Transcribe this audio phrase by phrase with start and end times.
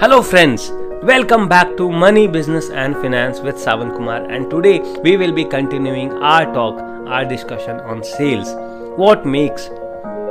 [0.00, 0.70] Hello, friends.
[1.02, 4.22] Welcome back to Money, Business and Finance with Sawan Kumar.
[4.30, 8.48] And today we will be continuing our talk, our discussion on sales.
[8.96, 9.68] What makes,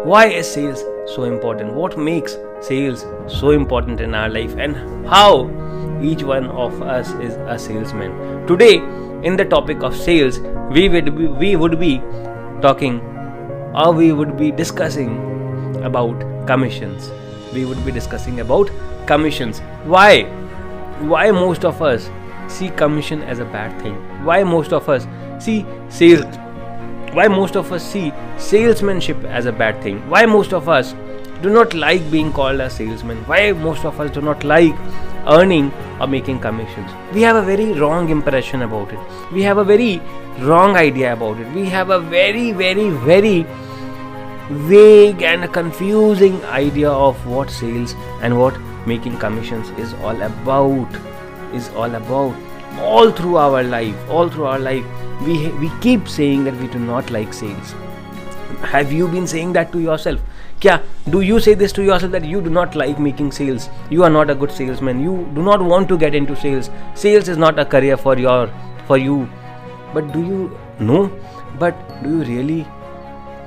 [0.05, 0.83] why is sales
[1.13, 1.75] so important?
[1.75, 4.57] What makes sales so important in our life?
[4.57, 4.75] And
[5.07, 5.51] how
[6.01, 8.47] each one of us is a salesman.
[8.47, 8.77] Today,
[9.21, 10.39] in the topic of sales,
[10.71, 12.01] we would be, we would be
[12.59, 13.01] talking
[13.75, 15.11] or we would be discussing
[15.83, 17.11] about commissions.
[17.53, 18.71] We would be discussing about
[19.11, 19.59] commissions.
[19.95, 20.23] Why?
[21.13, 22.09] Why most of us
[22.47, 23.95] see commission as a bad thing?
[24.29, 25.07] Why most of us
[25.45, 26.35] see sales?
[27.17, 30.01] Why most of us see salesmanship as a bad thing?
[30.09, 30.93] Why most of us
[31.41, 33.23] do not like being called a salesman?
[33.33, 34.75] Why most of us do not like
[35.37, 36.91] earning or making commissions?
[37.13, 39.33] We have a very wrong impression about it.
[39.33, 40.01] We have a very
[40.51, 41.51] wrong idea about it.
[41.55, 43.45] We have a very, very, very
[44.69, 50.99] vague and confusing idea of what sales and what making commissions is all about
[51.59, 54.85] is all about all through our life all through our life.
[55.27, 57.73] We we keep saying that we do not like sales.
[58.73, 60.21] Have you been saying that to yourself?
[60.65, 60.77] Kya
[61.15, 63.67] do you say this to yourself that you do not like making sales?
[63.89, 65.03] You are not a good salesman.
[65.07, 66.69] You do not want to get into sales.
[67.03, 68.41] Sales is not a career for your
[68.87, 69.19] for you.
[69.93, 71.03] But do you know
[71.59, 72.65] but do you really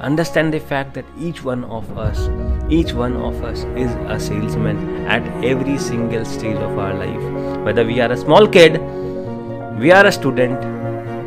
[0.03, 2.29] understand the fact that each one of us
[2.69, 7.65] each one of us is a salesman at every single stage of our life.
[7.65, 8.81] Whether we are a small kid
[9.79, 10.59] we are a student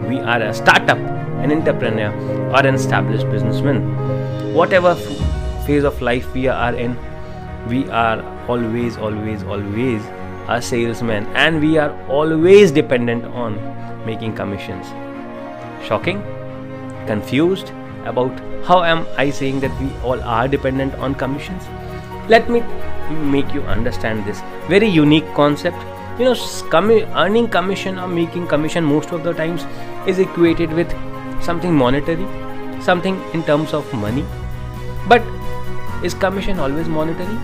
[0.09, 0.97] we are a startup
[1.45, 2.11] an entrepreneur
[2.51, 4.53] or an established businessman.
[4.53, 4.95] Whatever
[5.65, 6.97] phase of life we are in
[7.69, 10.01] we are always always always
[10.47, 13.55] a salesman and we are always dependent on
[14.05, 14.85] making commissions.
[15.87, 16.21] Shocking?
[17.07, 17.71] Confused
[18.05, 18.31] about
[18.65, 21.63] how am I saying that we all are dependent on commissions?
[22.27, 22.61] Let me
[23.33, 25.77] make you understand this very unique concept.
[26.19, 26.33] You know,
[26.75, 29.65] commi- earning commission or making commission most of the times
[30.07, 30.91] is equated with
[31.43, 32.25] something monetary,
[32.81, 34.25] something in terms of money.
[35.07, 35.21] But
[36.03, 37.37] is commission always monetary?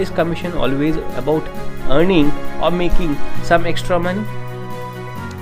[0.00, 1.46] Is commission always about
[1.90, 2.30] earning
[2.62, 4.24] or making some extra money?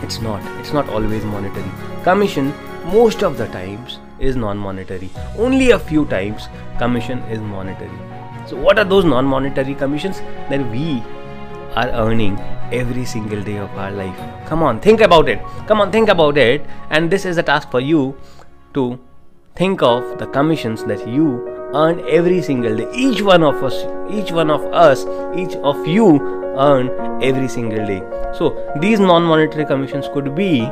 [0.03, 0.43] It's not.
[0.59, 1.71] It's not always monetary.
[2.03, 2.53] Commission
[2.93, 5.11] most of the times is non-monetary.
[5.39, 7.99] Only a few times commission is monetary.
[8.47, 10.21] So what are those non-monetary commissions?
[10.51, 11.03] That we
[11.77, 12.39] are earning
[12.73, 14.19] every single day of our life.
[14.49, 15.41] Come on think about it.
[15.69, 16.67] Come on think about it.
[16.91, 18.17] And this is a task for you
[18.75, 18.99] to
[19.55, 22.89] think of the commissions that you earn every single day.
[22.93, 25.07] Each one of us each one of us
[25.37, 26.21] each of you
[26.59, 26.91] earn
[27.23, 28.03] every single day.
[28.37, 30.69] So these non-monetary commissions could be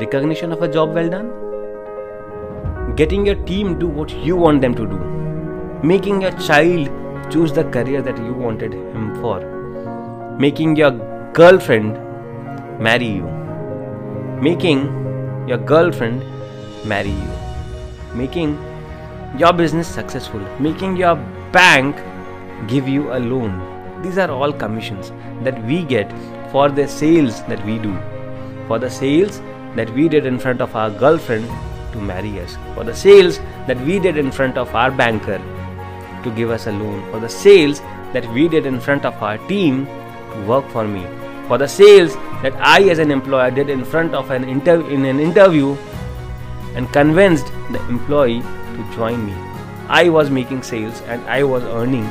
[0.00, 1.32] recognition of a job well done?
[2.96, 4.98] Getting your team do what you want them to do.
[5.82, 6.90] Making your child
[7.30, 9.40] choose the career that you wanted him for.
[10.38, 10.92] Making your
[11.32, 11.94] girlfriend
[12.80, 13.26] marry you.
[14.40, 14.82] Making
[15.48, 16.22] your girlfriend
[16.84, 17.32] marry you.
[18.14, 18.58] Making
[19.38, 20.40] your business successful.
[20.58, 21.16] Making your
[21.52, 21.96] bank
[22.68, 24.02] give you a loan.
[24.02, 25.12] These are all commissions
[25.42, 26.12] that we get
[26.50, 27.96] for the sales that we do.
[28.66, 29.40] For the sales
[29.76, 31.48] that we did in front of our girlfriend
[31.92, 35.38] to marry us, for the sales that we did in front of our banker
[36.22, 37.80] to give us a loan, for the sales
[38.12, 41.04] that we did in front of our team to work for me,
[41.48, 45.04] for the sales that I as an employer did in front of an inter- in
[45.04, 45.76] an interview
[46.74, 49.34] and convinced the employee to join me.
[49.88, 52.10] I was making sales and I was earning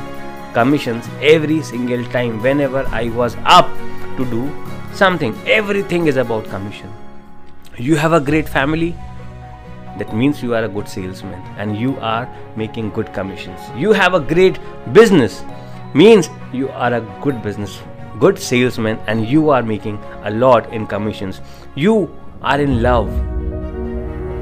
[0.54, 3.68] commissions every single time whenever I was up
[4.16, 4.50] to do
[4.92, 5.36] something.
[5.46, 6.92] Everything is about commission.
[7.78, 8.94] You have a great family,
[9.98, 13.60] that means you are a good salesman and you are making good commissions.
[13.76, 14.58] You have a great
[14.92, 15.42] business
[15.94, 17.80] means you are a good business
[18.18, 21.40] good salesman and you are making a lot in commissions.
[21.74, 23.10] You are in love.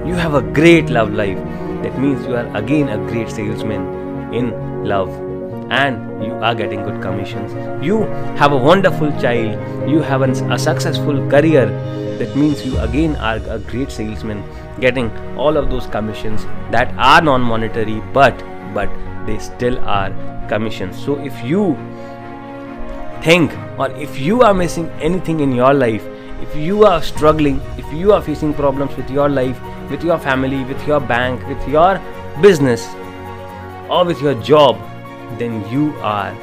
[0.07, 1.39] You have a great love life.
[1.83, 5.09] That means you are again a great salesman in love
[5.71, 7.53] and you are getting good commissions.
[7.85, 8.03] You
[8.37, 9.89] have a wonderful child.
[9.89, 11.67] You have a successful career
[12.23, 14.43] that means you again are a great salesman
[14.81, 18.89] getting all of those commissions that are non-monetary but but
[19.27, 20.11] they still are
[20.49, 21.03] commissions.
[21.05, 21.77] So if you
[23.23, 26.07] think or if you are missing anything in your life
[26.47, 29.61] if you are struggling if you are facing problems with your life
[29.91, 32.01] with your family with your bank with your
[32.41, 32.89] business
[33.89, 34.83] or with your job
[35.39, 36.35] then you are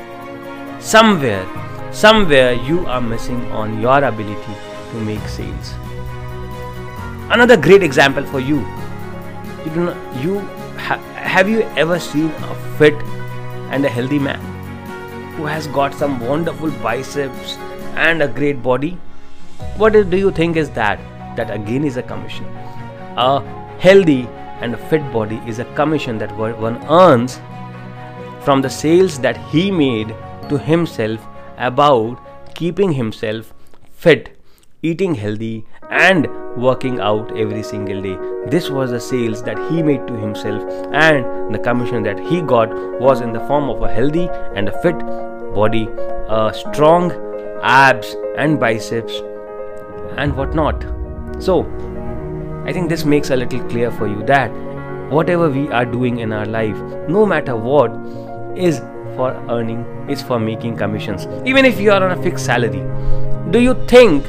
[0.79, 1.43] somewhere
[1.91, 4.59] somewhere you are missing on your ability
[4.91, 5.73] to make sales.
[7.31, 8.59] Another great example for you.
[9.65, 10.39] You do not you
[10.87, 12.95] ha- have you ever seen a fit
[13.71, 14.39] and a healthy man
[15.35, 17.57] who has got some wonderful biceps
[18.07, 18.97] and a great body?
[19.77, 20.99] What do you think is that?
[21.35, 22.45] That again is a commission.
[23.17, 23.41] A
[23.79, 24.27] healthy
[24.61, 27.39] and a fit body is a commission that one earns
[28.41, 30.15] from the sales that he made
[30.49, 31.25] to himself
[31.57, 32.19] about
[32.55, 33.53] keeping himself
[33.91, 34.38] fit
[34.81, 38.17] eating healthy and working out every single day.
[38.47, 42.69] This was the sales that he made to himself and the commission that he got
[42.99, 44.97] was in the form of a healthy and a fit
[45.53, 45.87] body
[46.29, 47.11] a strong
[47.61, 49.21] abs and biceps
[50.17, 50.85] and whatnot.
[51.39, 51.61] So
[52.65, 54.49] i think this makes a little clear for you that
[55.09, 56.77] whatever we are doing in our life
[57.09, 57.91] no matter what
[58.55, 58.79] is
[59.15, 61.25] for earning is for making commissions.
[61.45, 62.83] Even if you are on a fixed salary
[63.51, 64.25] do you think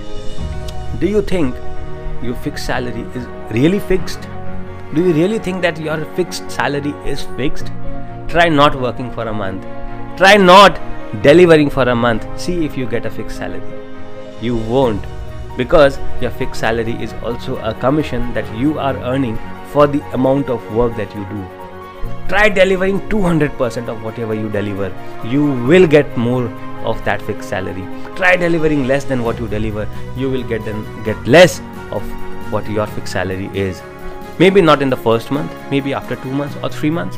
[1.00, 1.55] do you think
[2.23, 4.29] your fixed salary is really fixed?
[4.94, 7.69] Do you really think that your fixed salary is fixed?
[8.29, 9.62] Try not working for a month.
[10.19, 10.79] Try not
[11.23, 12.26] delivering for a month.
[12.38, 13.62] See if you get a fixed salary.
[14.43, 15.02] You won't
[15.56, 19.38] because your fixed salary is also a commission that you are earning
[19.73, 21.60] for the amount of work that you do.
[22.31, 24.93] Try delivering 200% of whatever you deliver.
[25.27, 26.47] You will get more
[26.91, 27.82] of that fixed salary.
[28.15, 29.88] Try delivering less than what you deliver.
[30.17, 31.59] You will get then get less
[31.91, 32.05] of
[32.53, 33.82] what your fixed salary is.
[34.38, 37.17] Maybe not in the first month, maybe after two months or three months,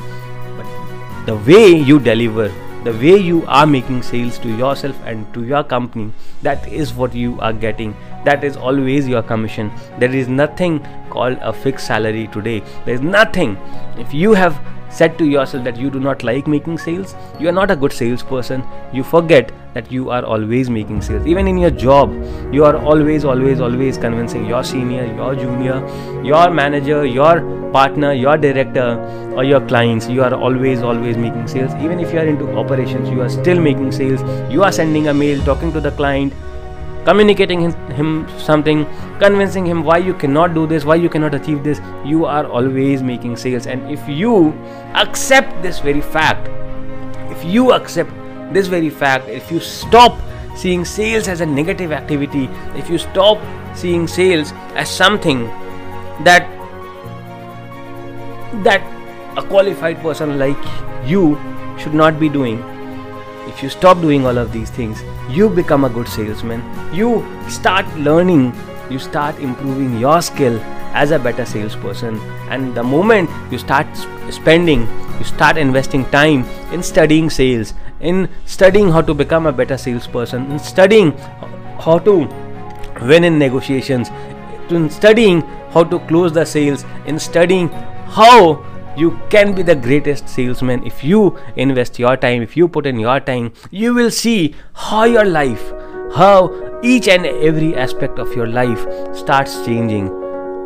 [0.56, 2.48] but the way you deliver,
[2.82, 6.10] the way you are making sales to yourself and to your company,
[6.40, 7.94] that is what you are getting.
[8.24, 9.70] That is always your commission.
[9.98, 10.80] There is nothing
[11.10, 12.60] called a fixed salary today.
[12.86, 13.58] There is nothing.
[13.98, 14.58] If you have
[14.92, 17.92] said to yourself that you do not like making sales, you are not a good
[17.92, 18.62] salesperson.
[18.92, 21.26] You forget that you are always making sales.
[21.26, 22.12] Even in your job,
[22.52, 25.80] you are always, always, always convincing your senior, your junior,
[26.22, 27.40] your manager, your
[27.72, 28.98] partner, your director,
[29.34, 30.08] or your clients.
[30.08, 31.74] You are always, always making sales.
[31.76, 34.20] Even if you are into operations, you are still making sales.
[34.52, 36.34] You are sending a mail, talking to the client
[37.04, 38.86] communicating him, something
[39.18, 43.02] convincing him why you cannot do this why you cannot achieve this you are always
[43.02, 43.66] making sales.
[43.66, 44.52] And if you
[44.94, 46.48] accept this very fact
[47.30, 48.10] if you accept
[48.52, 50.18] this very fact if you stop
[50.56, 53.38] seeing sales as a negative activity if you stop
[53.74, 55.46] seeing sales as something
[56.24, 56.46] that
[58.64, 58.82] that
[59.38, 60.58] a qualified person like
[61.06, 61.38] you
[61.78, 62.62] should not be doing
[63.46, 66.62] if you stop doing all of these things you become a good salesman.
[66.94, 68.52] You start learning.
[68.90, 70.60] You start improving your skill
[70.94, 72.20] as a better salesperson.
[72.50, 73.86] And the moment you start
[74.30, 74.86] spending
[75.18, 80.50] you start investing time in studying sales in studying how to become a better salesperson
[80.50, 81.12] in studying
[81.78, 82.26] how to
[83.02, 84.08] win in negotiations
[84.70, 87.68] in studying how to close the sales in studying
[88.08, 88.54] how
[88.96, 92.98] you can be the greatest salesman if you invest your time if you put in
[92.98, 93.52] your time.
[93.70, 95.72] You will see how your life
[96.14, 100.08] how each and every aspect of your life starts changing.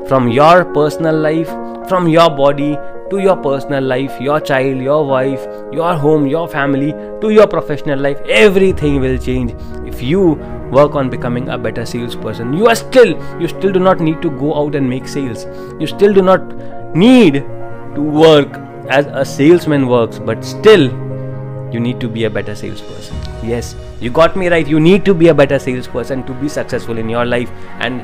[0.09, 1.49] From your personal life
[1.89, 2.77] from your body
[3.11, 7.99] to your personal life your child your wife your home your family to your professional
[7.99, 9.55] life everything will change.
[9.87, 10.33] If you
[10.73, 14.31] work on becoming a better salesperson you are still you still do not need to
[14.31, 15.47] go out and make sales.
[15.81, 16.43] You still do not
[16.97, 17.45] need
[17.97, 20.85] to work as a salesman works, but still,
[21.73, 23.17] you need to be a better salesperson.
[23.43, 24.67] Yes, you got me right.
[24.67, 27.51] You need to be a better salesperson to be successful in your life.
[27.81, 28.03] And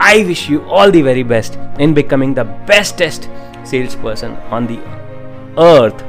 [0.00, 3.28] I wish you all the very best in becoming the bestest
[3.64, 4.80] salesperson on the
[5.58, 6.04] earth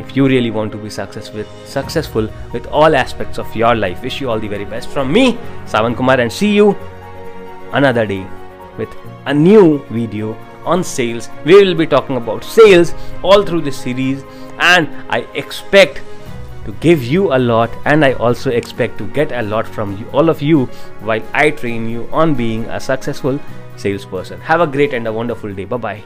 [0.00, 4.02] if you really want to be successful with, successful with all aspects of your life
[4.02, 6.76] wish you all the very best from me sawan kumar and see you
[7.72, 8.26] another day
[8.78, 8.88] with
[9.26, 11.28] a new video on sales.
[11.44, 14.24] We will be talking about sales all through this series,
[14.58, 16.02] and I expect
[16.64, 20.08] to give you a lot and I also expect to get a lot from you
[20.10, 20.66] all of you
[21.00, 23.38] while I train you on being a successful
[23.76, 24.40] salesperson.
[24.40, 25.64] Have a great and a wonderful day.
[25.64, 26.04] Bye bye.